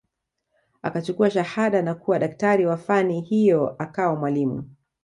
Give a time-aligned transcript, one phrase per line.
[0.81, 4.69] Akachukua shahada na kuwa daktari wa fani hiyo akawa mwalimu